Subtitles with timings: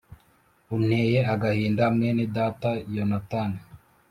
[0.75, 3.59] “Unteye agahinda mwene data Yonatani